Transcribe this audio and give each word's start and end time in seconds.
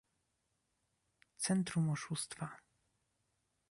"Centrum 1.37 1.89
Oszustwa" 1.89 2.57